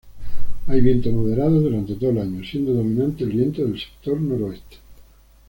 [0.65, 4.77] Hay vientos moderados durante todo el año, siendo dominante el viento del sector noreste.